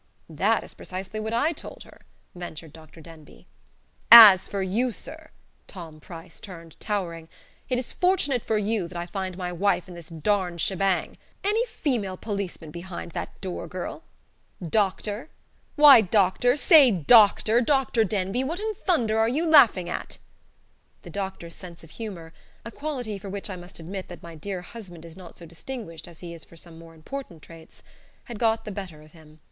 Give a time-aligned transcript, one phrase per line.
[0.31, 2.01] "That is precisely what I told her,"
[2.33, 3.01] ventured Dr.
[3.01, 3.45] Denbigh.
[4.11, 5.29] "As for you, sir!"
[5.67, 7.29] Tom Price turned, towering.
[7.69, 11.17] "It is fortunate for YOU that I find my wife in this darned shebang.
[11.43, 14.03] Any female policeman behind that door girl?
[14.67, 15.29] Doctor?
[15.75, 16.57] Why, Doctor!
[16.57, 17.61] Say, DOCTOR!
[17.61, 18.03] Dr.
[18.03, 18.43] Denbigh!
[18.43, 20.17] What in thunder are you laughing at?"
[21.03, 22.33] The doctor's sense of humor
[22.65, 26.21] (a quality for which I must admit my dear husband is not so distinguished as
[26.21, 27.83] he is for some more important traits)
[28.23, 29.37] had got the better of him.